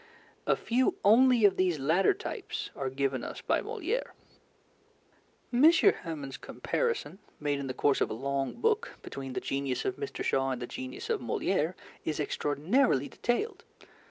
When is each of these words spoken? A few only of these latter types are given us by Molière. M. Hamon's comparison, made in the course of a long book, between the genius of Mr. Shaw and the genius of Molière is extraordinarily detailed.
A 0.47 0.55
few 0.55 0.95
only 1.05 1.45
of 1.45 1.57
these 1.57 1.77
latter 1.77 2.15
types 2.15 2.71
are 2.75 2.89
given 2.89 3.23
us 3.23 3.41
by 3.41 3.61
Molière. 3.61 4.13
M. 5.53 5.71
Hamon's 5.71 6.37
comparison, 6.37 7.19
made 7.39 7.59
in 7.59 7.67
the 7.67 7.73
course 7.75 8.01
of 8.01 8.09
a 8.09 8.13
long 8.15 8.53
book, 8.55 8.93
between 9.03 9.33
the 9.33 9.39
genius 9.39 9.85
of 9.85 9.97
Mr. 9.97 10.23
Shaw 10.23 10.49
and 10.49 10.59
the 10.59 10.65
genius 10.65 11.11
of 11.11 11.21
Molière 11.21 11.75
is 12.03 12.19
extraordinarily 12.19 13.09
detailed. 13.09 13.63